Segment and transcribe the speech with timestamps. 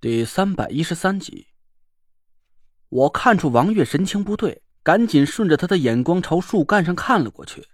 [0.00, 1.48] 第三百一十三集，
[2.88, 7.66] 我看出王月神情不对，赶紧顺着他的眼光朝树干上看了过去。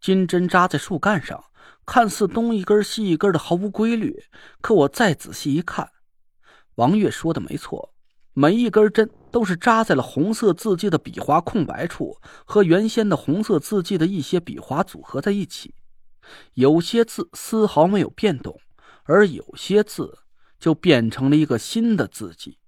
[0.00, 1.44] 金针扎在树干上，
[1.84, 4.24] 看似东一根西一根的，毫无规律。
[4.62, 5.90] 可我再仔细一看，
[6.76, 7.92] 王月说的没错，
[8.32, 12.16] 每一根针都是扎在了红色字迹的笔画空白处，
[12.46, 15.74] 和原先的红色字迹的一些笔画组合在一起。
[16.54, 18.58] 有些字丝毫没有变动，
[19.04, 20.20] 而有些字。
[20.58, 22.58] 就变成了一个新的字迹，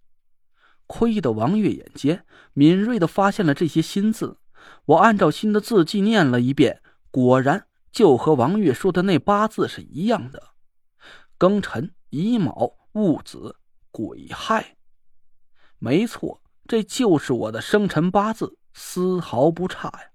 [0.87, 4.39] 亏得王月眼尖，敏锐的发现了这些新字。
[4.85, 10.43] 我按照新的字迹念了一遍，果然就和王月说的那八字是一样的：
[11.39, 13.57] 庚辰、乙卯、戊子、
[13.91, 14.77] 癸亥。
[15.79, 20.11] 没错，这就是我的生辰八字，丝毫不差呀！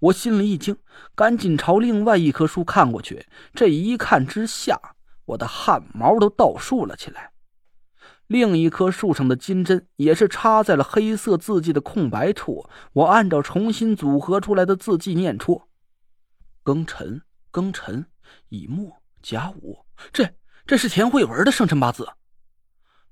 [0.00, 0.76] 我心里一惊，
[1.14, 3.26] 赶紧朝另外一棵树看过去。
[3.54, 4.96] 这一看之下。
[5.28, 7.32] 我的汗毛都倒竖了起来。
[8.26, 12.68] 另一棵树上的金针也是插在了黑色字迹的空白处。
[12.92, 15.62] 我按照重新组合出来的字迹念出：
[16.62, 18.06] 庚辰、庚辰、
[18.50, 19.84] 乙木、甲午。
[20.12, 20.34] 这
[20.66, 22.08] 这是田慧文的生辰八字。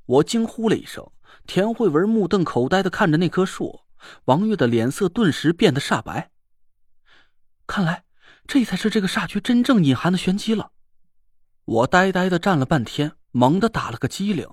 [0.04, 1.10] 我惊呼了一声。
[1.46, 3.80] 田慧文目瞪口呆的看着那棵树。
[4.26, 6.30] 王月的脸色顿时变得煞白。
[7.66, 8.04] 看来，
[8.46, 10.72] 这才是这个煞局真正隐含的玄机了。
[11.66, 14.46] 我呆呆的站了半天，猛地打了个激灵。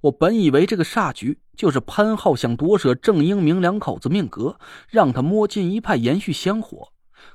[0.00, 4.58] 我本以为这个煞局就是潘浩想夺舍郑英明两口子命格，
[4.88, 6.88] 让他摸进一派延续香火。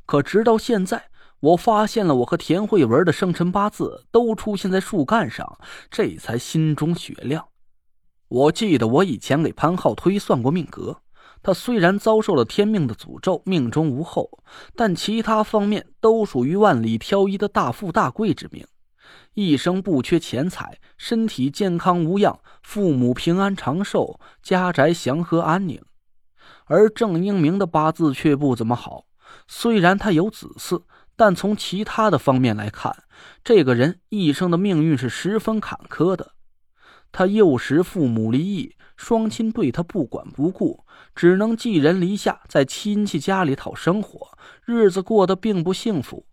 [0.06, 1.06] 可直到现在，
[1.40, 5.58] 我发现了我和田慧文的生辰八字都出现在树干上，
[5.90, 7.48] 这才心中雪亮。
[8.28, 10.98] 我记得我以前给潘浩推算过命格，
[11.42, 14.44] 他虽然遭受了天命的诅咒，命中无后，
[14.76, 18.68] 但其他方面都属于万里挑一的大富大贵之命。
[19.34, 25.82] 一生不缺钱财，身体健康无恙，父母平安长寿，家宅祥和安宁。
[26.66, 29.06] 而郑英明的八字却不怎么好，
[29.48, 30.84] 虽然他有子嗣，
[31.16, 33.04] 但从其他的方面来看，
[33.44, 36.34] 这个人一生的命运是十分坎坷的。
[37.12, 46.26] 他幼时父母离异，双亲对他不管不顾，只能寄人篱下，在亲戚家里讨生活，日子过得并不幸福。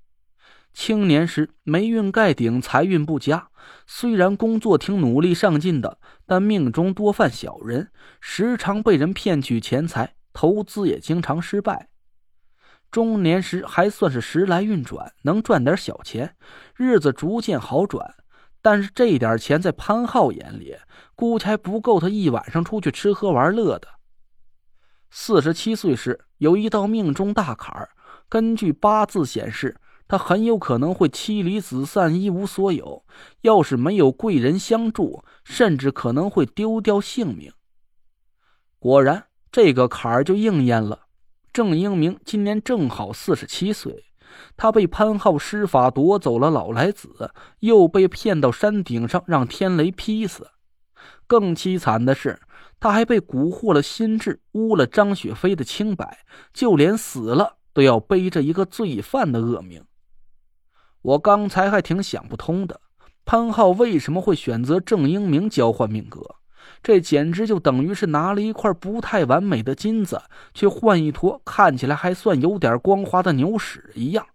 [0.78, 3.48] 青年时霉运盖顶，财运不佳。
[3.84, 7.90] 虽然工作挺努力上进的，但命中多犯小人，
[8.20, 11.88] 时常被人骗取钱财，投资也经常失败。
[12.92, 16.36] 中年时还算是时来运转，能赚点小钱，
[16.76, 18.14] 日子逐渐好转。
[18.62, 20.76] 但是这点钱在潘浩眼里，
[21.16, 23.88] 估计还不够他一晚上出去吃喝玩乐的。
[25.10, 27.88] 四十七岁时有一道命中大坎儿，
[28.28, 29.76] 根据八字显示。
[30.08, 33.04] 他很有可能会妻离子散、一无所有。
[33.42, 37.52] 要是没有贵人相助，甚至可能会丢掉性命。
[38.78, 41.02] 果然，这个坎儿就应验了。
[41.52, 44.04] 郑英明今年正好四十七岁，
[44.56, 50.48] 他被潘浩施法夺走了老来子，又被骗到山顶上让天雷劈死。
[51.26, 52.40] 更凄惨的是，
[52.80, 56.18] 他还被蛊惑了心智，污了张雪飞的清白，
[56.52, 59.84] 就连死了都要背着一个罪犯的恶名。
[61.02, 62.80] 我刚才还挺想不通的，
[63.24, 66.36] 潘浩为什么会选择郑英明交换命格？
[66.82, 70.20] 这简直就等于是拿了一块不太完美的金子，
[70.54, 74.26] 去换一坨看起来还算有点光滑的牛屎一样。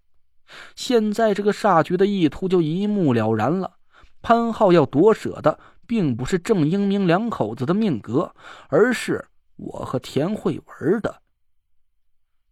[0.76, 3.74] 现在这个煞局的意图就一目了然了，
[4.22, 8.34] 潘浩要夺舍的并不是郑英明两口子的命格，
[8.70, 9.26] 而是
[9.56, 11.22] 我和田慧文的。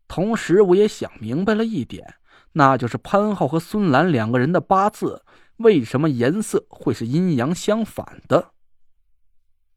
[0.07, 2.15] 同时，我也想明白了一点。
[2.53, 5.23] 那就是潘浩和孙兰两个人的八字
[5.57, 8.51] 为什么颜色会是阴阳相反的？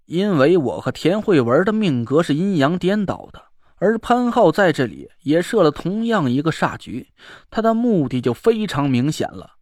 [0.06, 3.42] 因为我和田慧文的命格是阴阳颠倒的，
[3.76, 7.08] 而潘浩在这里也设了同样一个煞局，
[7.50, 9.52] 他的目的就非常明显了。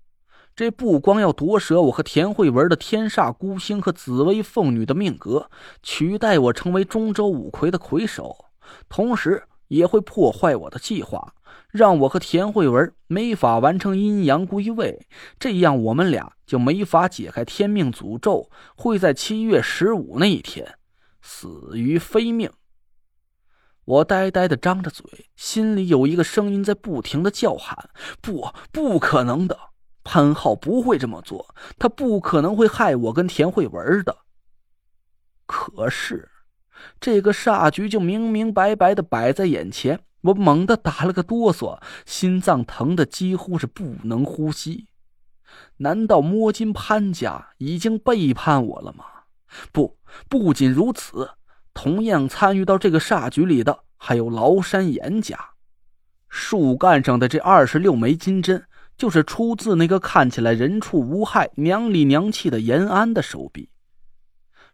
[0.54, 5.48] 这不光要夺舍我和田慧文的天煞孤星和紫薇凤女的命格，
[5.82, 8.46] 取代我成为中州五魁的魁首，
[8.88, 11.34] 同时也会破坏我的计划。
[11.70, 15.06] 让我和田慧文没法完成阴阳归位，
[15.38, 20.76] 这样我们俩就没法解开天命诅咒，会在七月十五那一天
[21.20, 22.50] 死于非命。
[23.84, 25.04] 我呆呆的张着嘴，
[25.34, 27.90] 心里有一个声音在不停的叫喊
[28.22, 29.58] ：“不，不可能的！
[30.04, 34.18] 潘浩不会这么做，他不可能会害我跟田慧文的。”
[35.46, 36.30] 可是，
[37.00, 40.00] 这个煞局就明明白白的摆在眼前。
[40.22, 44.86] 我猛地打了个哆嗦，心脏疼得几乎是不能呼吸。
[45.78, 49.04] 难道摸金潘家已经背叛我了吗？
[49.70, 49.98] 不，
[50.28, 51.30] 不仅如此，
[51.74, 55.38] 同样参与到这个煞局里的还有崂山严家。
[56.28, 58.64] 树干上的这二十六枚金针，
[58.96, 63.68] 就是出自那个看起来人畜无害、娘里娘气的严安的手笔。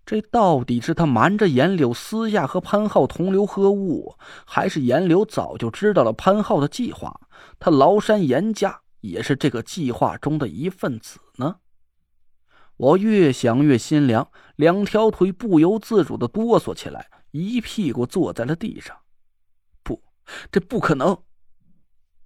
[0.08, 4.16] 这到底是他瞒着严柳私下和潘浩同流合污，
[4.46, 7.20] 还是严柳早就知道了潘浩的计划？
[7.58, 11.56] 他崂山严家也是这个计划中的一份子呢？
[12.78, 18.96] 我越想越心凉，两条腿不由自主的哆嗦起来，一屁股坐在了地上。
[19.82, 20.02] 不，
[20.50, 21.18] 这不可能！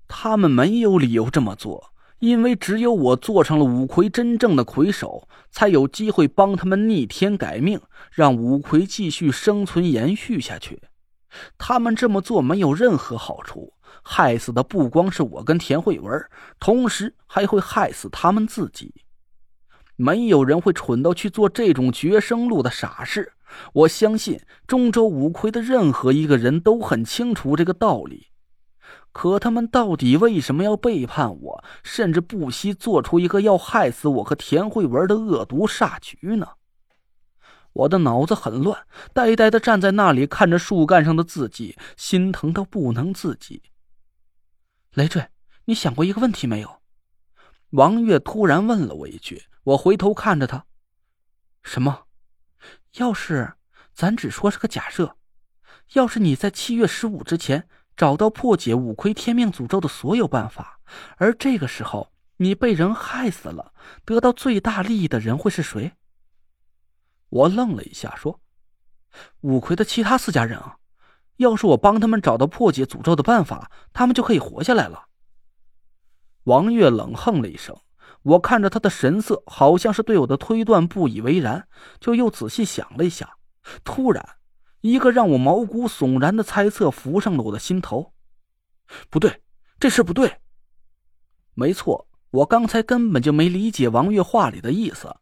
[0.07, 1.92] 他们没有理由这么做。
[2.23, 7.81] 因为只有我做成了五魁真正的魁首，才有机会帮他们逆天改命，
[8.13, 10.81] 让五魁继续生存延续下去。
[11.59, 13.73] 他们这么做没有任何好处，
[14.05, 16.25] 害死的不光是我跟田慧文，
[16.61, 18.95] 同时还会害死他们自己。
[19.97, 23.33] 没有人会蠢到去做这种绝生路的傻事。
[23.73, 28.29] 我相信中州五魁的任何一个人都很清楚这个道理。
[29.13, 36.49] 可他们到底为什么要背叛我，甚至不惜做出一个要害死我和田慧文的恶毒煞局呢？
[37.75, 43.63] 我的脑子很乱，呆呆的站在那里，看着树干上的字迹，心疼到不能自己。
[44.93, 45.29] 雷坠，
[45.65, 46.83] 你想过一个问题没有？
[47.71, 49.45] 王月突然问了我一句。
[49.65, 50.67] 我回头看着他，
[51.63, 52.07] 什么？
[52.97, 53.55] 要是
[53.95, 55.17] 咱只说是个假设，
[55.93, 57.69] 要是你在七月十五之前。
[58.03, 60.81] 找到破解五魁天命诅咒的所有办法，
[61.19, 63.73] 而这个时候你被人害死了，
[64.05, 65.93] 得到最大利益的人会是谁？
[67.29, 68.41] 我愣了一下，说
[69.43, 70.79] ：“五魁的其他四家人啊，
[71.37, 75.05] 要是我帮他们找到破解诅咒的办法，他们就可以活下来了。”
[76.43, 77.79] 王月冷哼了一声，
[78.23, 81.69] 我看着他的神色，好像是对我的推断不以为然，
[82.01, 83.37] 就又仔细想了一下，
[83.85, 84.29] 突然。
[84.83, 88.13] 一个让我毛骨悚然的猜测浮上了我的心头，
[89.09, 89.41] 不对，
[89.79, 90.39] 这事不对。
[91.55, 95.15] 没错，我刚才根本就没理解王月话里的意思，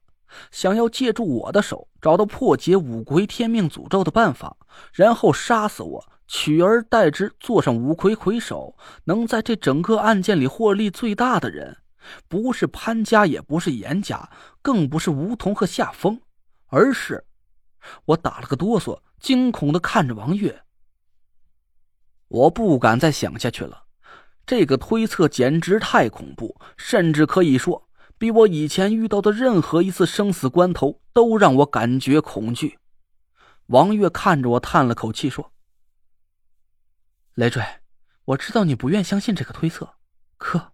[0.51, 4.57] 想要借助我的手找到破解五魁天命诅咒的办法，
[4.95, 8.75] 然后杀死我，取而代之，做上五魁魁首，
[9.05, 11.77] 能在这整个案件里获利最大的人，
[12.29, 14.31] 不是潘家，也不是严家，
[14.63, 16.19] 更不是梧桐和夏风，
[16.69, 17.27] 而是……
[18.07, 18.99] 我打了个哆嗦。
[19.21, 20.63] 惊恐的看着王月，
[22.29, 23.85] 我不敢再想下去了。
[24.47, 27.87] 这个推测简直太恐怖，甚至可以说
[28.17, 32.79] 比我以前遇到的任何一次生死关头都让我感觉恐惧。
[33.67, 35.53] 王月看着我，叹了口气说
[37.35, 37.63] ：“雷坠，
[38.25, 39.95] 我知道你不愿相信这个推测，
[40.39, 40.73] 可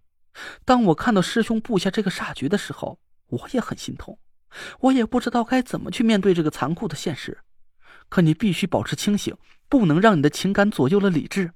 [0.63, 2.97] 当我看到师兄布下这个煞局的时候，
[3.27, 4.17] 我也很心痛。
[4.79, 7.37] 我也不知道该怎么去面对这个残酷的现实。”
[8.09, 9.35] 可你必须保持清醒，
[9.69, 11.51] 不能让你的情感左右了理智。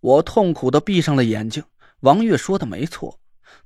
[0.00, 1.64] 我痛苦的闭上了眼睛。
[2.00, 3.18] 王月说的没错，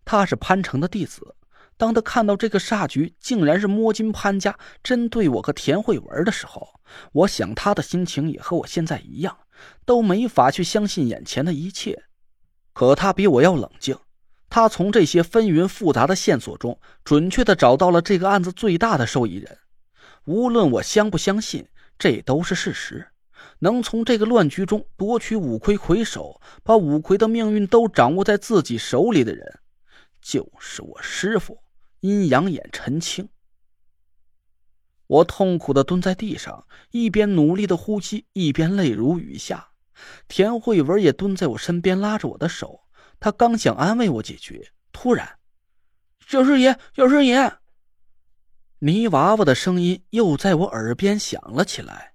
[0.04, 1.34] 他是潘成的弟子。
[1.76, 6.68] 当他看到这个煞局竟然是摸金潘家针对我和田慧文的时候，
[7.12, 9.36] 我想他的心情也和我现在一样，
[9.84, 12.04] 都没法去相信眼前的一切。
[12.72, 13.96] 可他比我要冷静，
[14.48, 19.58] 他从这些纷纭复杂的线索中，准确的找到了这个案子最大的受益人。
[20.24, 21.66] 无论我相不相信，
[21.98, 23.08] 这都是事实。
[23.60, 29.60] 能从这个乱局中夺取五魁魁首，把五魁的命运都掌握在自己手里的人，
[30.20, 31.58] 就是我师傅
[32.00, 33.28] 阴阳眼陈青。
[35.06, 39.70] 我痛苦的蹲在地上，一边努力的呼吸，一边泪如雨下。
[40.28, 42.82] 田慧文也蹲在我身边，拉着我的手。
[43.18, 45.38] 他刚想安慰我几句，突然，
[46.26, 47.52] 小师爷，小师爷。
[48.82, 52.09] 泥娃娃的声音又在我耳边响了起来。